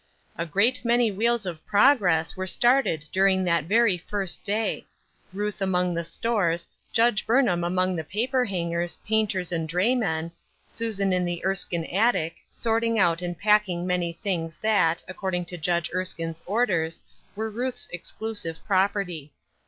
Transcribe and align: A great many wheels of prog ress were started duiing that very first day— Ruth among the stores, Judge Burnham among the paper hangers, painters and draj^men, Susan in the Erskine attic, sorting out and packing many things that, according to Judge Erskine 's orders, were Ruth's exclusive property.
A 0.35 0.47
great 0.47 0.83
many 0.83 1.11
wheels 1.11 1.45
of 1.45 1.63
prog 1.67 2.01
ress 2.01 2.35
were 2.35 2.47
started 2.47 3.05
duiing 3.13 3.45
that 3.45 3.65
very 3.65 3.99
first 3.99 4.43
day— 4.43 4.87
Ruth 5.31 5.61
among 5.61 5.93
the 5.93 6.03
stores, 6.03 6.67
Judge 6.91 7.27
Burnham 7.27 7.63
among 7.63 7.95
the 7.95 8.03
paper 8.03 8.43
hangers, 8.45 8.97
painters 9.07 9.51
and 9.51 9.69
draj^men, 9.69 10.31
Susan 10.65 11.13
in 11.13 11.23
the 11.23 11.45
Erskine 11.45 11.85
attic, 11.85 12.37
sorting 12.49 12.97
out 12.97 13.21
and 13.21 13.37
packing 13.37 13.85
many 13.85 14.11
things 14.13 14.57
that, 14.57 15.03
according 15.07 15.45
to 15.45 15.55
Judge 15.59 15.91
Erskine 15.93 16.33
's 16.33 16.41
orders, 16.47 17.03
were 17.35 17.51
Ruth's 17.51 17.87
exclusive 17.93 18.57
property. 18.65 19.31